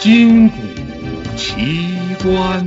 [0.00, 0.56] 今古
[1.36, 1.88] 奇
[2.22, 2.64] 观。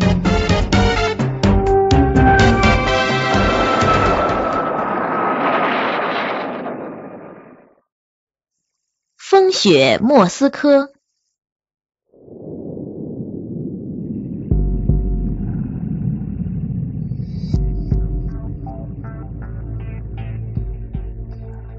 [9.17, 10.91] 风雪莫斯科。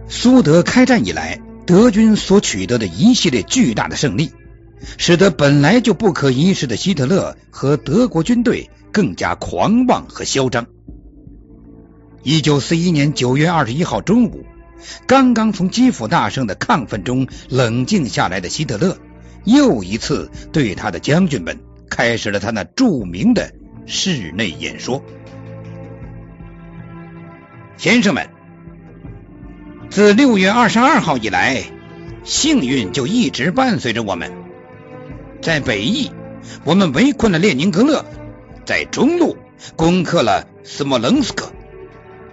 [0.08, 4.32] 苏德开战以来，德军所取得的一系列巨大的胜利，
[4.98, 10.66] 使得本来就不可一世的希特勒和德国军队更加狂妄和嚣张。
[12.22, 14.44] 一九四一年九月二十一号中午，
[15.06, 18.96] 刚刚从基辅大胜的亢奋中冷静下来的希特勒，
[19.44, 21.58] 又一次对他的将军们
[21.90, 23.52] 开始了他那著名的
[23.86, 25.02] 室内演说
[27.76, 28.28] ：“先生们。”
[29.90, 31.64] 自六月二十二号以来，
[32.24, 34.41] 幸运就一直伴随着我们。
[35.42, 36.12] 在北翼，
[36.64, 38.04] 我们围困了列宁格勒；
[38.64, 39.36] 在中路，
[39.74, 41.50] 攻克了斯莫棱斯克；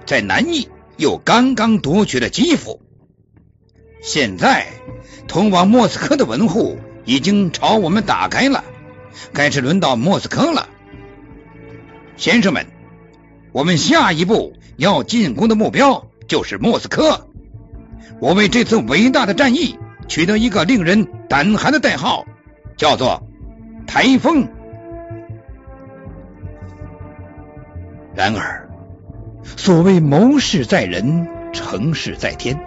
[0.05, 2.79] 在南翼，又刚刚夺取了基辅。
[3.99, 4.67] 现在，
[5.27, 8.63] 通往莫斯科的门户已经朝我们打开了，
[9.33, 10.69] 该是轮到莫斯科了。
[12.16, 12.67] 先生们，
[13.51, 17.27] 我们下一步要进攻的目标就是莫斯科。
[18.19, 22.27] 我为这次伟大的战役取得一个令人胆寒的代号，
[22.80, 23.22] 叫做
[23.85, 24.47] “台风”。
[28.16, 28.69] 然而，
[29.44, 32.57] 所谓谋事在人，成事在天。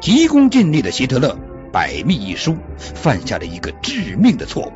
[0.00, 1.38] 急功近利的希特勒
[1.72, 4.72] 百密一疏，犯下了一个致命的错误。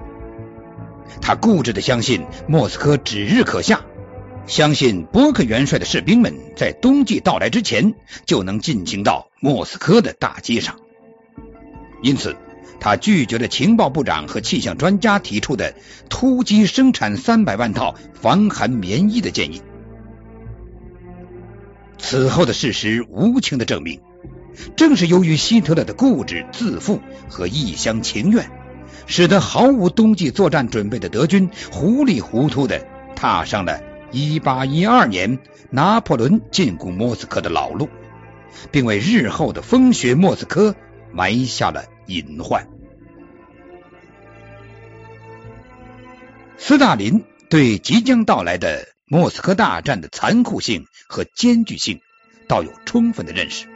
[1.22, 3.80] 他固执的相信莫斯科指日可下。
[4.46, 7.94] 相信波克元帅的士兵们在冬季到来之前
[8.24, 10.76] 就能进行到莫斯科的大街上，
[12.02, 12.34] 因此
[12.80, 15.74] 他拒绝了情报部长和气象专家提出的
[16.08, 19.62] 突击生产三百万套防寒棉衣的建议。
[21.98, 24.00] 此后的事实无情的证明，
[24.76, 28.48] 正是由于希特勒的固执自负和一厢情愿，
[29.06, 32.86] 使得毫无冬季作战准备的德军糊里糊涂的
[33.16, 33.80] 踏上了。
[34.10, 35.38] 一八一二年，
[35.70, 37.90] 拿破仑进攻莫斯科的老路，
[38.70, 40.74] 并为日后的风雪莫斯科
[41.12, 42.66] 埋下了隐患。
[46.56, 52.00] 斯大林对即将到来的莫斯科大战的残酷性和艰巨性，
[52.48, 53.66] 倒有充分的认识。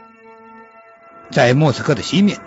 [1.31, 2.39] 在莫斯科的西面，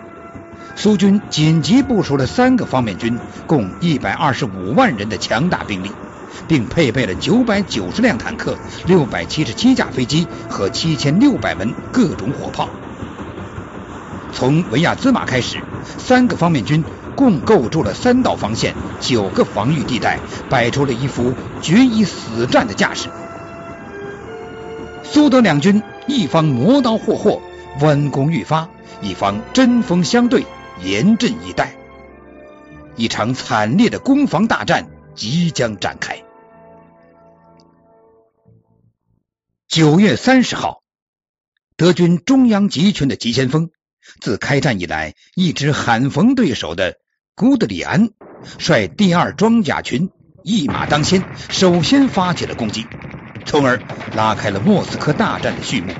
[0.75, 3.17] 苏军紧急部署了三个方面军，
[3.47, 5.91] 共一百二十五万人的强大兵力。
[6.47, 12.69] 并配备了九百九十辆坦克、六百七十七架飞机和七千六百门各种火炮。
[14.37, 16.83] 从维亚兹马开始，三个方面军
[17.15, 21.33] 共构筑了三道防线、九个防御地带，摆出了一副
[21.63, 23.09] 决一死战的架势。
[25.03, 27.41] 苏德两军一方磨刀霍霍、
[27.81, 28.69] 弯弓欲发，
[29.01, 30.45] 一方针锋相对、
[30.83, 31.75] 严阵以待。
[32.95, 36.23] 一场惨烈的攻防大战即将展开。
[39.67, 40.83] 九月三十号，
[41.75, 43.71] 德军中央集群的急先锋，
[44.19, 46.97] 自开战以来一直罕逢对手的
[47.35, 48.09] 古德里安，
[48.57, 50.09] 率第二装甲群
[50.43, 52.85] 一马当先，首先发起了攻击，
[53.45, 53.79] 从而
[54.15, 55.93] 拉开了莫斯科大战的序幕。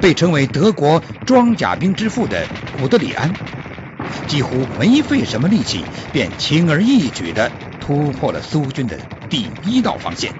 [0.00, 2.46] 被称为德国装甲兵之父的
[2.78, 3.34] 古德里安，
[4.26, 10.32] 几乎没费什么力气，便轻而易举的突破了苏军的第一道防线。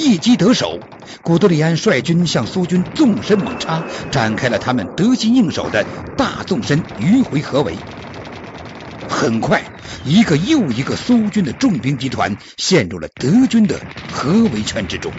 [0.00, 0.80] 一击得手，
[1.22, 5.84] 古德里安率军向苏军纵深猛插，展开了他们得心应手的
[6.16, 7.74] 大纵深迂回合围。
[9.10, 9.62] 很快，
[10.06, 13.78] 一个又一个苏军的重兵集团陷入了德军的
[14.10, 15.12] 合围圈之中。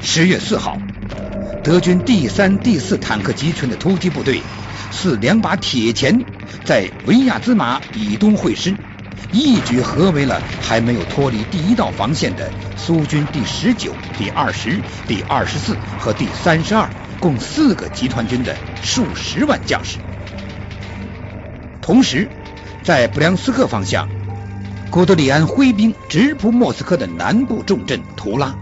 [0.00, 0.78] 十月四号，
[1.62, 4.40] 德军第三、第四坦克集群的突击部队
[4.90, 6.24] 似两把铁钳，
[6.64, 8.74] 在维亚兹马以东会师。
[9.32, 16.88] 一举合围了还没有脱离第一道防线的苏军第十九、第二十、第二十四和第三十二
[17.18, 19.98] 共四个集团军的数十万将士。
[21.80, 22.30] 同时，
[22.82, 24.08] 在布良斯克方向，
[24.90, 28.54] 古德里安挥兵直扑莫斯科的南部重镇图拉，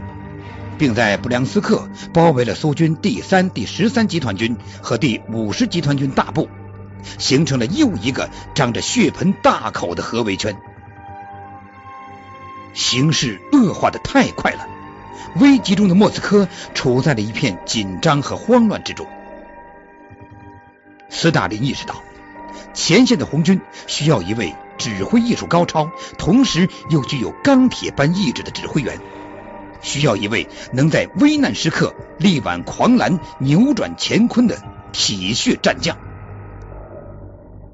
[0.79, 6.49] 并在布良斯克包围了苏军第三、第十三集团军和第五十集团军大部。
[7.19, 10.57] 形成了又一个张着血盆大口的合围圈，
[12.75, 14.67] 形势恶化的太快了，
[15.37, 19.07] 危急中的莫斯科处在了一片紧张和慌乱之中。
[21.11, 22.03] 斯大林意识到，
[22.73, 28.99] 前线的红军需要一位指挥艺术高超，同时又具有钢铁般意志的指挥员，
[29.83, 34.63] 需要一位能在危难时刻力挽狂澜、扭转乾坤的
[34.93, 35.99] 铁血战将。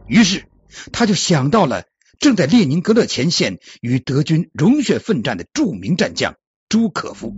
[0.09, 0.45] 于是，
[0.91, 1.85] 他就想到了
[2.19, 6.35] 正在列宁格勒前线与德军融血奋战的著名战将
[6.69, 7.35] 朱可夫。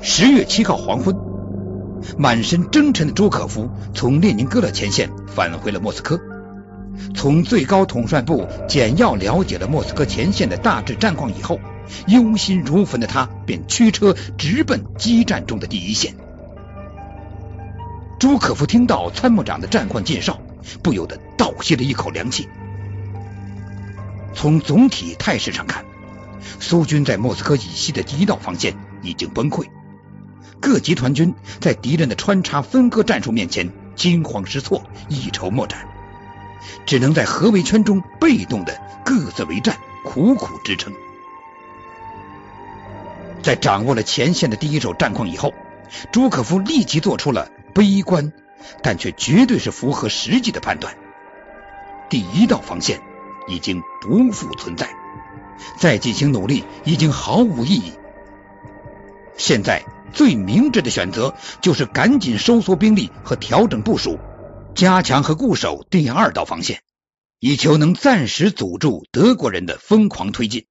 [0.00, 1.16] 十月七号黄昏，
[2.16, 6.20] 满身征尘的朱可夫从列宁格勒前线返回了莫斯科。
[7.14, 11.58] 从最高统帅部简要了解了莫斯科前线的大致战况以后，
[12.06, 16.14] 忧心如焚的他便驱车直奔激战中的第一线。
[18.18, 20.40] 朱可夫听到参谋长的战况介绍，
[20.82, 22.48] 不由得倒吸了一口凉气。
[24.32, 25.84] 从总体态势上看，
[26.58, 29.66] 苏军在莫斯科以西的第一道防线已经崩溃，
[30.60, 35.86] 各集团军在敌人的穿插分割战术面前惊慌失措，一筹莫展，
[36.86, 40.92] 只能在合围圈中被动的各自为战，苦苦支撑。
[43.42, 45.52] 在掌握了前线的第一手战况以后，
[46.12, 47.50] 朱可夫立即做出了。
[47.76, 48.32] 悲观，
[48.82, 50.96] 但却绝对是符合实际的判断。
[52.08, 53.02] 第一道防线
[53.48, 54.88] 已经不复存在，
[55.78, 57.92] 再进行努力已经毫无意义。
[59.36, 59.84] 现在
[60.14, 64.18] 最明智的选择就是赶紧收缩兵力和调整部署，
[64.74, 66.80] 加强和固守第二道防线，
[67.40, 70.64] 以求能暂时阻住德国人的疯狂推进。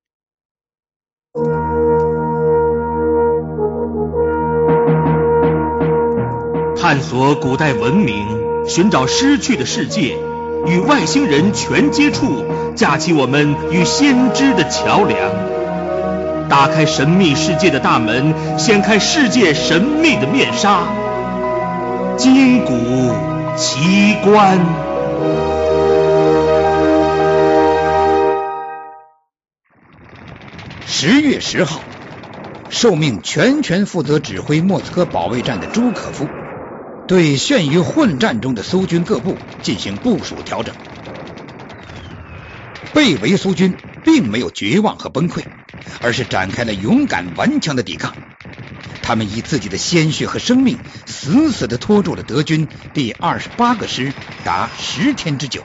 [6.88, 8.28] 探索古代文明，
[8.68, 10.20] 寻找失去的世界，
[10.68, 12.46] 与外星人全接触，
[12.76, 15.18] 架起我们与先知的桥梁，
[16.48, 20.84] 打开神秘世界的大门，掀开世界神秘的面纱，
[22.18, 22.72] 金谷
[23.58, 24.60] 奇观。
[30.86, 31.80] 十月十号，
[32.70, 36.28] 受命全权负责指挥莫斯科保卫战的朱可夫。
[37.08, 40.74] 对陷于混战中的苏军各部进行部署调整。
[42.94, 45.44] 被围苏军并没有绝望和崩溃，
[46.02, 48.16] 而是展开了勇敢顽强的抵抗。
[49.04, 54.12] 他们以自己的鲜血和生命，死死的拖住了德军第二十八个师
[54.44, 55.64] 达十天之久。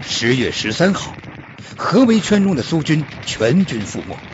[0.00, 1.14] 十月十三号，
[1.76, 4.33] 合围圈中的苏军全军覆没。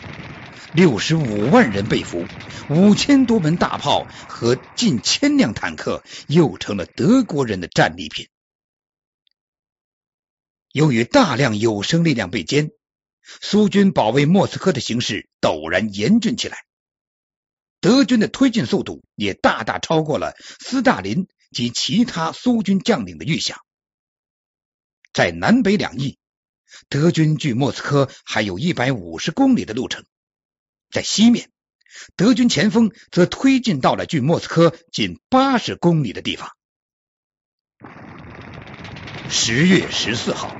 [0.73, 2.25] 六十五万人被俘，
[2.69, 8.29] 五千多门大炮和近千辆坦克又成了德国人的战利品。
[10.71, 12.71] 由于大量有生力量被歼，
[13.41, 16.63] 苏军保卫莫斯科的形势陡然严峻起来。
[17.81, 23.59] 德军的推进速度也大大超过了斯大林及其他苏军将领的预想。
[25.11, 26.17] 在南北两翼，
[26.87, 30.05] 德军距莫斯科还有一百五十公里的路程。
[30.91, 31.49] 在西面，
[32.15, 36.51] 德军前锋则推进到了距莫斯科近八十公里的地方。
[39.29, 40.53] 十月十四号，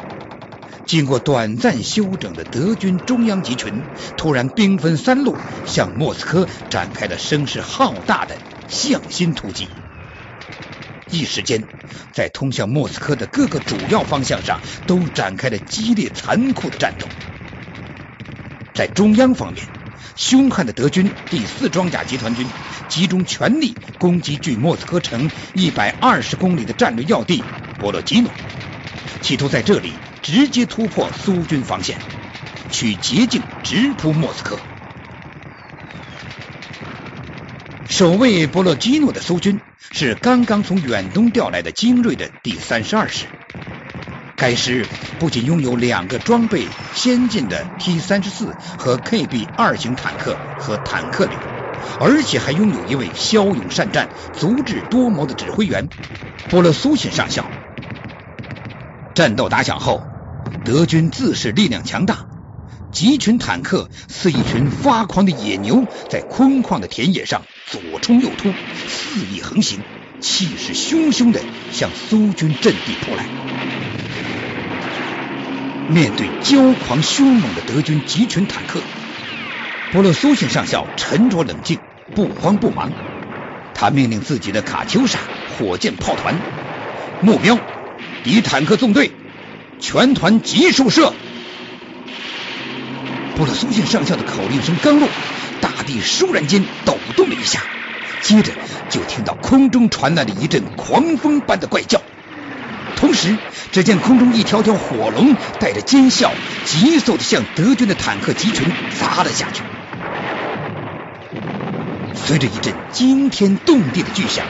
[0.85, 3.83] 经过短暂休整的德军中央集群
[4.15, 5.35] 突然兵分三路，
[5.67, 8.37] 向莫斯科展开了声势浩大的
[8.69, 9.67] 向心突击。
[11.09, 11.61] 一时间，
[12.13, 17.05] 在通向莫斯科的各个主要方向上都展开了激烈残酷的战斗。
[18.73, 19.67] 在中央方面，
[20.21, 22.45] 凶悍的德军第四装甲集团军
[22.87, 27.41] 集中全力攻击距莫斯科城一百二十公里的战略要地
[27.79, 28.31] 波罗基诺，
[29.23, 31.97] 企图在这里直接突破苏军防线，
[32.69, 34.59] 取捷径直扑莫斯科。
[37.89, 39.59] 守卫波罗基诺的苏军
[39.91, 43.25] 是刚刚从远东调来的精锐的第三十二师。
[44.41, 44.87] 该师
[45.19, 51.37] 不仅拥有两个装备先进的 T 三十四和 KB 二型坦克和坦克旅，
[51.99, 55.87] 而且还拥有一位骁勇善战、足智多谋的指挥员
[56.49, 57.51] 波勒苏辛上校。
[59.13, 60.01] 战斗打响后，
[60.65, 62.25] 德军自恃力量强大，
[62.91, 68.51] 集群坦克似一群发狂的野牛，在空旷的田野上左冲右突，
[68.87, 69.83] 肆意横行，
[70.21, 73.25] 气势汹汹的向苏军阵地扑来。
[75.89, 78.79] 面对骄狂凶猛的德军集群坦克，
[79.91, 81.81] 波洛苏辛上校沉着冷静，
[82.15, 82.93] 不慌不忙。
[83.73, 85.19] 他命令自己的卡秋莎
[85.57, 86.39] 火箭炮团，
[87.19, 87.59] 目标
[88.23, 89.11] 敌坦克纵队，
[89.81, 91.13] 全团急速射。
[93.35, 95.09] 波洛苏辛上校的口令声刚落，
[95.59, 97.63] 大地倏然间抖动了一下，
[98.21, 98.53] 接着
[98.91, 102.01] 就听到空中传来了一阵狂风般的怪叫，
[102.97, 103.37] 同时，
[103.71, 106.29] 只见空中一条条火龙带着尖啸，
[106.65, 108.67] 急速的向德军的坦克集群
[108.99, 109.63] 砸了下去。
[112.13, 114.45] 随着一阵惊天动地的巨响，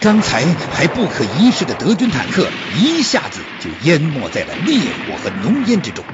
[0.00, 6.04] 刚才还不可一世的德军坦克一下子就淹没在了烈火和浓烟之中。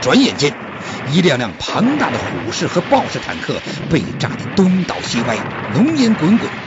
[0.00, 0.54] 转眼间，
[1.12, 3.60] 一辆辆庞大的虎式和豹式坦克
[3.90, 5.36] 被炸得东倒西歪，
[5.74, 6.59] 浓烟滚滚。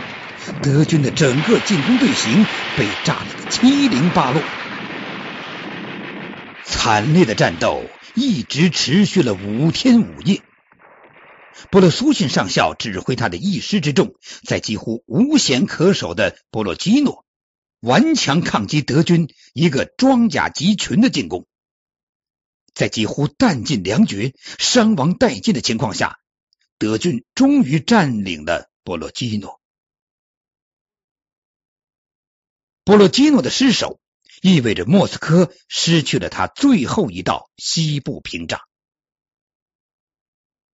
[0.62, 2.46] 德军的整个进攻队形
[2.78, 4.42] 被炸了个七零八落。
[6.66, 7.84] 惨烈的战斗
[8.14, 10.42] 一直持续了五天五夜。
[11.70, 17.26] 波罗苏信上校指挥他的一师之众，在几乎无险可守的波罗基诺，
[17.80, 21.46] 顽强抗击德军一个装甲集群的进攻。
[22.74, 26.18] 在几乎弹尽粮绝、伤亡殆尽的情况下，
[26.80, 29.62] 德军终于占领了波罗基诺。
[32.86, 34.00] 波罗基诺的失守，
[34.42, 38.60] 意味着莫斯科失去了他最后一道西部屏障。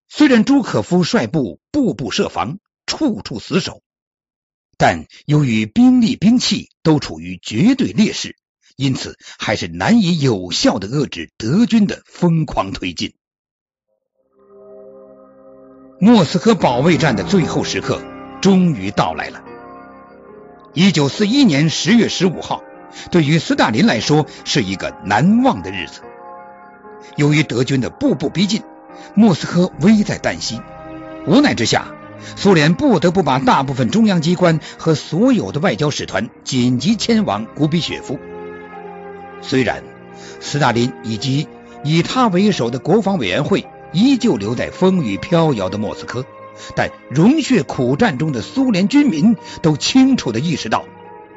[0.08, 3.82] 虽然朱可夫率部步步设防，处处死守，
[4.78, 8.36] 但由于兵力兵器都处于绝对劣势。
[8.76, 13.14] 因此，还是难以有效的遏制德军的疯狂推进。
[15.98, 18.02] 莫斯科保卫战的最后时刻
[18.42, 19.45] 终于到来了。
[20.76, 22.62] 一九四一年十月十五号，
[23.10, 26.02] 对于斯大林来说是一个难忘的日子。
[27.16, 28.62] 由于德军的步步逼近，
[29.14, 30.60] 莫斯科危在旦夕。
[31.26, 31.86] 无奈之下，
[32.36, 38.18] 苏联不得不把大部分中央机关和所有的外交使团紧急迁往古比雪夫。
[39.40, 39.82] 虽然
[40.40, 41.48] 斯大林以及
[41.84, 43.64] 以他为首的国防委员会
[43.94, 46.26] 依旧留在风雨飘摇的莫斯科，
[46.74, 50.84] 但融血苦战中的苏联军民都清楚的意识到，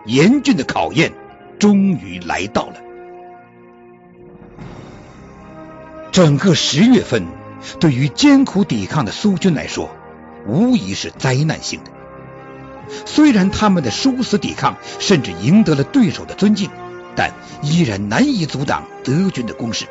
[0.05, 1.13] 严峻的考验
[1.59, 2.75] 终于来到了。
[6.11, 7.27] 整个十月份，
[7.79, 9.89] 对于艰苦抵抗的苏军来说，
[10.47, 11.91] 无疑是灾难性的。
[13.05, 16.69] 虽然他们的殊死抵抗，甚至赢得了对手的尊敬。
[17.15, 19.87] 但依然难以阻挡德军的攻势。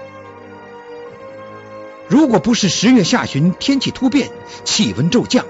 [2.08, 4.30] 如果不是十月下旬天气突变，
[4.64, 5.44] 气温骤降，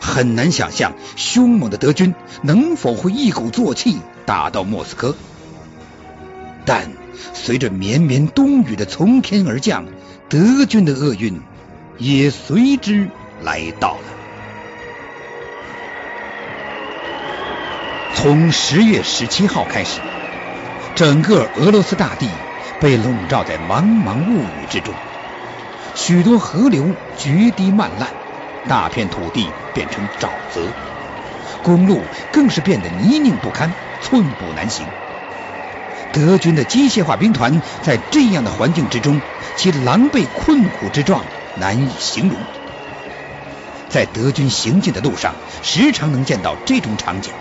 [0.00, 5.16] 很难想象凶猛的德军能否会一鼓作气打到莫斯科。
[6.64, 6.90] 但
[7.32, 9.86] 随着绵绵冬雨的从天而降，
[10.28, 11.40] 德军的厄运
[11.98, 13.08] 也随之
[13.42, 14.04] 来到了。
[18.14, 20.00] 从十月十七号开始。
[20.94, 22.28] 整个俄罗斯大地
[22.78, 24.94] 被笼罩在茫茫雾雨之中，
[25.94, 28.10] 许多河流决堤漫烂，
[28.66, 30.74] 大片土地变成沼泽，
[31.62, 34.88] 公路更是变得泥泞不堪，寸步难行。
[36.12, 39.22] 德军的机械化兵团在这样的环境之中，
[39.56, 41.24] 其狼狈困苦之状
[41.56, 42.38] 难以形容。
[43.88, 47.32] 在德军行进的路上，时常能见到这种场景：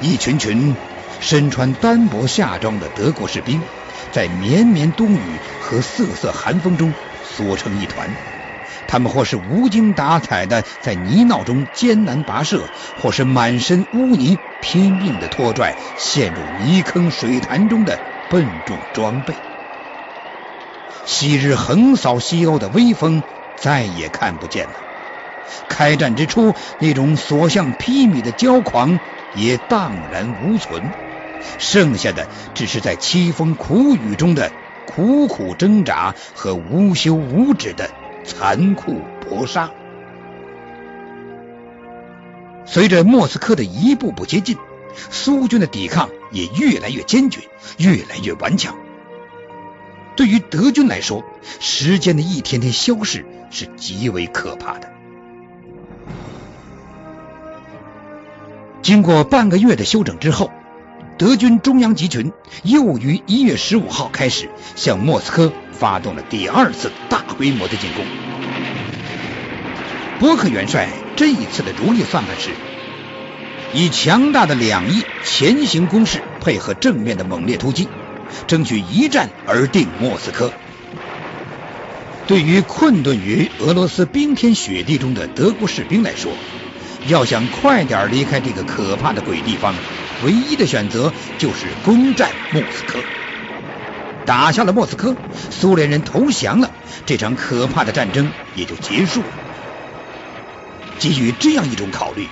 [0.00, 0.76] 一群群。
[1.18, 3.62] 身穿单薄夏装的德国士兵，
[4.16, 8.16] 在绵绵冬雨和瑟瑟寒风中缩成一团。
[8.86, 19.36] 他们或是无精打采的在泥淖中艰难跋涉，或是满身污泥拼命的拖拽陷入泥坑水潭中的笨重装备。
[21.04, 23.22] 昔日横扫西欧的威风
[23.54, 24.76] 再也看不见了。
[25.68, 28.98] 开战之初那种所向披靡的骄狂
[29.34, 31.05] 也荡然无存。
[31.58, 34.50] 剩下的只是在凄风苦雨中的
[34.86, 37.90] 苦苦挣扎和无休无止的
[38.24, 39.70] 残酷搏杀。
[42.64, 44.56] 随着莫斯科的一步步接近，
[45.10, 47.40] 苏军的抵抗也越来越坚决，
[47.78, 48.76] 越来越顽强。
[50.16, 51.24] 对于德军来说，
[51.60, 54.90] 时间的一天天消逝是极为可怕的。
[58.82, 60.50] 经过半个月的休整之后。
[61.18, 62.32] 德军中央集群
[62.62, 68.04] 又于一月十五号开始向莫斯科发动了第二次大规模的进攻。
[70.18, 72.50] 波克元帅这一次的如意算盘是，
[73.72, 77.88] 以强大的两翼前行攻势配合正面的猛烈突击，
[78.46, 80.52] 争取一战而定莫斯科。
[82.26, 86.30] 对于困顿于俄罗斯冰天雪地中的德国士兵来说，
[87.08, 89.74] 要想快点离开这个可怕的鬼地方。
[90.24, 93.04] 唯一的选择就是攻占莫斯科，
[94.24, 95.16] 打下了莫斯科，
[95.50, 96.72] 苏联人投降了，
[97.04, 99.28] 这场可怕的战争也就结束了。
[100.98, 102.26] 基于这样一种考虑，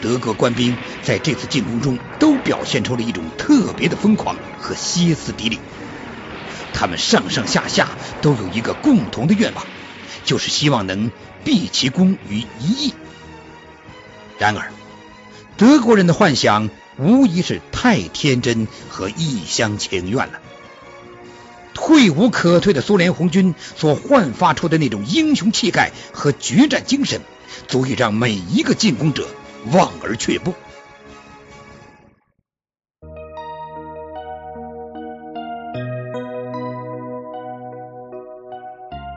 [0.00, 5.60] 德国官兵在这次进攻中都表现出了一种特别的疯狂和歇斯底里。
[6.72, 7.88] 他们上上下下
[8.20, 9.64] 都有一个共同的愿望，
[10.24, 11.10] 就是希望能
[11.44, 12.94] 毕其功于一役。
[14.38, 14.72] 然而，
[15.56, 16.70] 德国人的幻想
[17.00, 20.40] 无疑是太天真和一厢情愿了。
[21.72, 27.22] 退无可退的苏联红军所焕发出的那种英雄气概和决战精神，
[27.68, 29.26] 足以让每一个进攻者
[29.72, 30.52] 望而却步。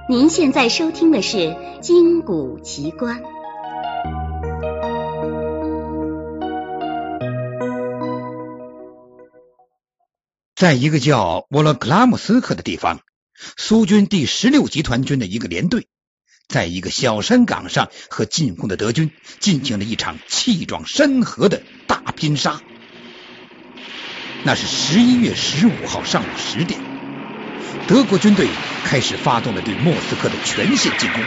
[0.10, 1.38] 您现在收听的是
[1.82, 3.22] 《金谷奇观》。
[10.56, 13.02] 在一个叫沃勒克拉姆斯克的地方，
[13.58, 15.88] 苏军第十六集团军的一个连队，
[16.48, 22.62] 在一个小山岗上和进攻的德军进行了一场气壮山河的大拼杀。
[24.44, 26.80] 那是十一月十五号上午十点，
[27.88, 28.48] 德国军队
[28.86, 31.24] 开始发动了对莫斯科的全线进攻。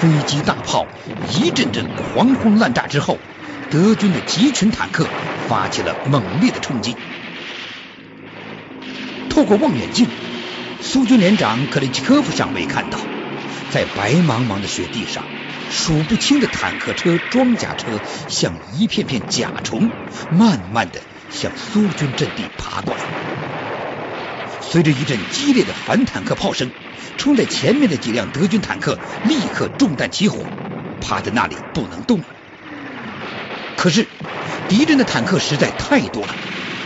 [0.00, 0.86] 飞机大炮
[1.38, 3.18] 一阵阵狂轰滥炸之后，
[3.70, 5.06] 德军的集群坦克
[5.46, 6.96] 发起了猛烈的冲击。
[9.34, 10.06] 透过望远镜，
[10.80, 13.00] 苏军连长克里奇科夫上尉看到，
[13.72, 15.24] 在白茫茫的雪地上，
[15.72, 19.90] 数不清的坦克车、装甲车像一片片甲虫，
[20.30, 21.00] 慢慢的
[21.30, 23.02] 向苏军阵地爬过来。
[24.60, 26.70] 随着一阵激烈的反坦克炮声，
[27.18, 30.46] 冲在前面的几辆德军坦克立刻中弹起火，
[31.00, 32.26] 趴在那里不能动了。
[33.76, 34.06] 可是
[34.68, 36.36] 敌人的坦克实在太多了。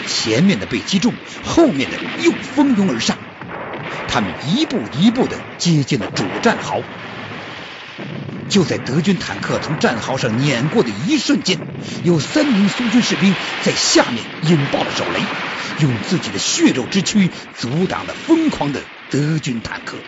[0.09, 3.19] 前面的被击中，后面的又蜂拥而上。
[4.09, 6.83] 他们一步一步的接近了主战壕。
[8.49, 11.61] 就在德军坦克从战壕上碾过的一瞬间，
[12.03, 15.21] 有三名苏军士兵在下面引爆了手雷，
[15.83, 18.81] 用自己的血肉之躯阻挡了疯狂的
[19.11, 19.99] 德军坦克。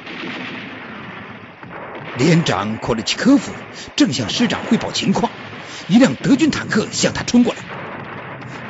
[2.15, 3.53] 连长库列奇科夫
[3.95, 5.31] 正向师长汇报情况，
[5.89, 7.80] 一辆德军坦克向他冲过来。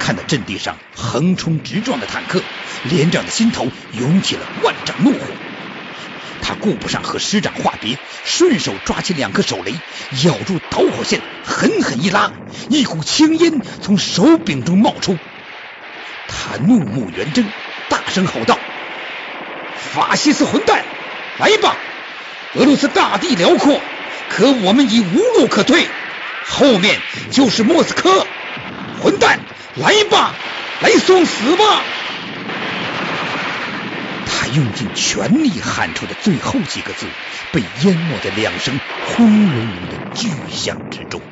[0.01, 2.43] 看到阵地上横冲直撞的坦克，
[2.83, 5.19] 连长的心头涌起了万丈怒火。
[6.41, 9.75] 他顾不上和师长话别，顺手抓起两颗手雷，
[10.25, 12.33] 咬住导火线，狠狠一拉，
[12.69, 15.17] 一股青烟从手柄中冒出。
[16.27, 17.45] 他怒目圆睁，
[17.91, 18.59] 大声吼道
[19.93, 20.83] ：“法西斯混蛋，
[21.39, 21.77] 来吧！
[22.57, 23.81] 俄罗斯大地辽阔，
[24.31, 25.87] 可我们已无路可退，
[26.49, 26.99] 后面
[27.31, 28.27] 就是莫斯科，
[29.03, 29.39] 混蛋！”
[29.77, 30.35] 来吧，
[30.83, 31.83] 来送死吧！
[34.27, 37.07] 他用尽全力喊出的最后几个字，
[37.53, 38.77] 被淹没在两声
[39.17, 41.23] 轰隆隆的巨响之中。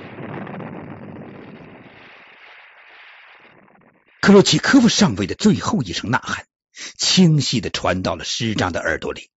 [4.21, 6.47] 克洛奇科夫上尉的最后一声呐喊，
[6.97, 9.31] 清晰的传到了师长的耳朵里。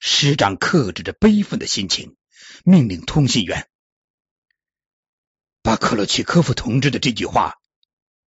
[0.00, 2.16] 师长克制着悲愤的心情，
[2.64, 3.68] 命令通信员
[5.62, 7.58] 把克洛奇科夫同志的这句话。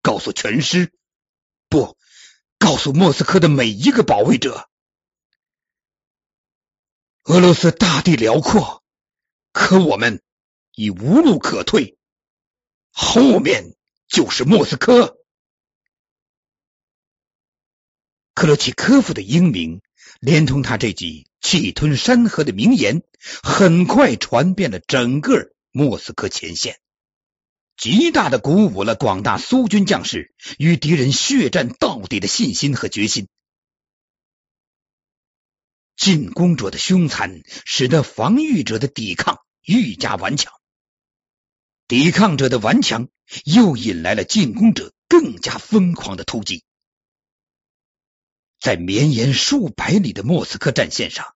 [0.02, 0.94] 告诉全师，
[1.68, 1.98] 不，
[2.58, 4.70] 告诉莫斯科的每一个保卫者，
[7.24, 8.84] 俄罗斯大地辽阔，
[9.52, 10.22] 可我们
[10.74, 11.98] 已无路可退，
[12.92, 13.76] 后面
[14.08, 15.18] 就是莫斯科。
[18.34, 19.82] 克罗奇科夫的英名，
[20.22, 23.04] 连同他这句气吞山河的名言，
[23.44, 26.80] 很快传遍了整个莫斯科前线。
[27.80, 33.30] 极大的鼓舞了广大苏军将士与敌人血战到底的信心和决心。
[35.96, 40.52] 进攻者的凶残，使得防御者的抵抗愈加顽强；
[41.88, 43.08] 抵抗者的顽强，
[43.46, 46.66] 又引来了进攻者更加疯狂的突击。
[48.60, 51.34] 在绵延数百里的莫斯科战线上。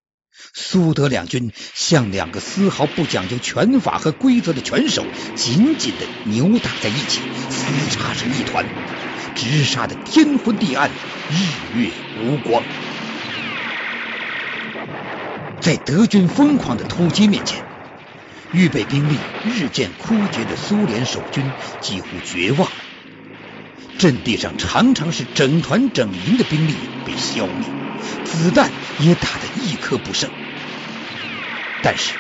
[0.54, 8.66] 苏德两军像两个丝毫不讲究拳法和规则的拳手，紧紧的扭打在一起，厮杀成一团，
[9.36, 10.90] 直杀的天昏地暗，
[11.30, 12.64] 日月无光。
[15.62, 17.64] 在德军疯狂的突击面前，
[18.52, 22.70] 预备兵力日渐枯竭的苏联守军几乎绝望，
[23.98, 26.74] 阵地上常常是整团整营的兵力
[27.06, 27.68] 被消灭，
[28.26, 30.30] 子弹也打得一颗不剩。
[31.82, 32.14] 但是，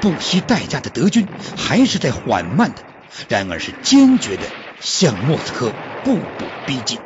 [0.00, 2.82] 不惜代价的德军还是在缓慢的，
[3.28, 4.46] 然而是坚决的
[4.80, 6.98] 向莫斯科步步逼近。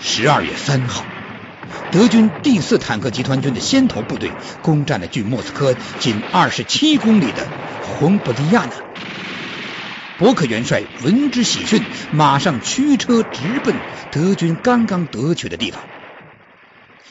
[0.00, 1.06] 十二月三号，
[1.90, 7.46] 德军第四坦克集团军的先头部队攻占了距莫斯科仅二十七公里的
[7.82, 8.87] 洪布利亚纳。
[10.18, 11.80] 伯克元帅闻之喜讯，
[12.12, 13.72] 马上驱车直奔
[14.10, 15.80] 德军刚刚得取的地方，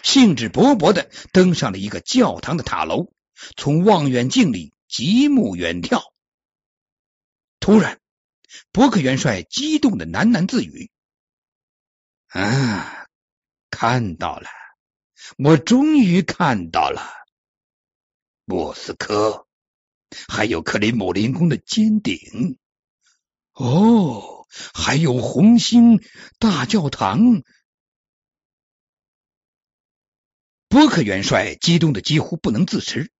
[0.03, 3.13] 兴致勃勃的登上了一个教堂的塔楼，
[3.55, 6.01] 从望远镜里极目远眺。
[7.61, 8.01] 突然，
[8.73, 10.91] 伯克元帅激动的喃喃自语
[12.27, 13.07] ：“啊，
[13.69, 14.49] 看到了！
[15.37, 17.01] 我终于看到了
[18.43, 19.47] 莫斯科，
[20.27, 22.57] 还有克里姆林宫的尖顶。”
[23.57, 25.99] 哦，还有红星
[26.37, 27.41] 大教堂！
[30.67, 33.11] 波克元帅激动的几乎不能自持。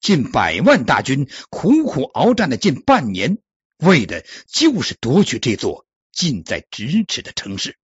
[0.00, 3.36] 近百万大军苦苦鏖战了近半年，
[3.76, 7.78] 为的就是夺取这座近在咫尺的城市。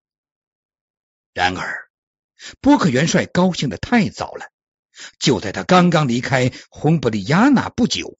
[1.31, 1.91] 然而，
[2.59, 4.51] 波克元帅高兴的太早了。
[5.19, 8.17] 就在他刚刚离开洪布里亚纳不久。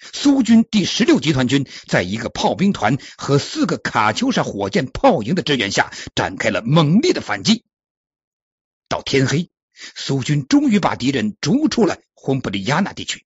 [0.00, 7.64] 苏军第十六集团军在一个炮兵团和四个卡秋莎火箭炮营的支援下，展开了猛烈的反击。
[8.88, 13.24] 到天黑，苏军终于把敌人逐出了洪布里亚纳地区。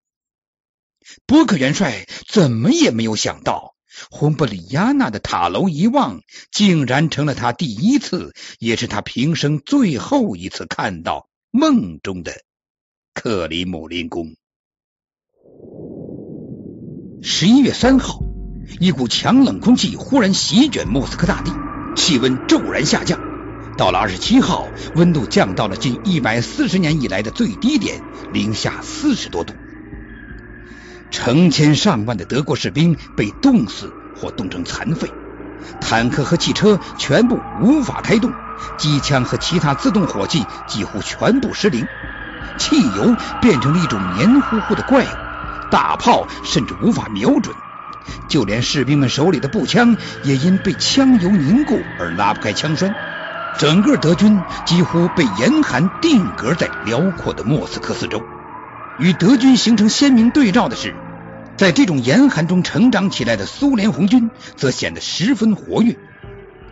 [1.26, 3.76] 波克元帅怎么也没有想到，
[4.10, 12.42] 洪布里亚纳的塔楼一望，竟然成了他第一次，也是他平生最后一次看到梦中的
[13.12, 14.34] 克里姆林宫。
[17.26, 18.20] 十一月三号，
[18.80, 21.52] 一股强冷空气忽然席卷莫斯科大地，
[21.96, 23.18] 气温骤然下降。
[23.78, 29.54] 到了二十七号，温度降到了近一百四十年以来的最低点，零下四十多度。
[31.10, 35.10] 成千上万的德国士兵被冻死或冻成残废，
[35.80, 38.34] 坦克和汽车全部无法开动，
[38.76, 41.86] 机枪和其他自动火器几乎全部失灵，
[42.58, 45.23] 汽油变成了一种黏糊糊的怪物。
[45.74, 47.52] 大炮甚至无法瞄准，
[48.28, 52.94] 就连士兵们手里的步枪也因被枪油凝固而拉不开枪栓。
[53.58, 58.22] 整个德军几乎被严寒定格在辽阔的莫斯科四周。
[59.00, 60.94] 与德军形成鲜明对照的是，
[61.56, 65.96] 在这种严寒中成长起来的苏联红军则显得十分活跃。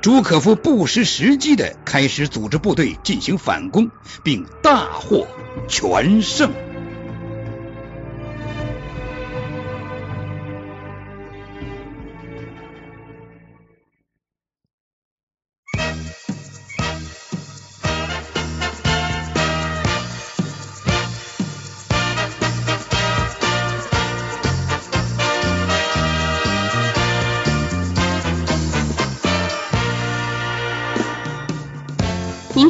[0.01, 3.91] 朱可夫不失时机的开始组织部队进行反攻，
[4.23, 5.27] 并大获
[5.67, 6.53] 全胜。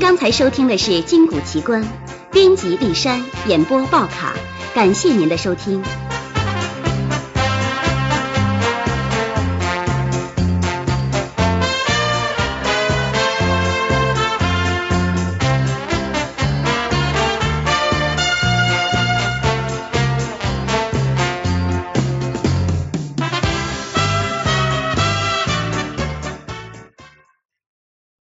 [0.03, 1.81] 刚才收听的是《金谷奇观》，
[2.33, 4.35] 编辑立山，演播报卡。
[4.75, 5.81] 感谢您的收听。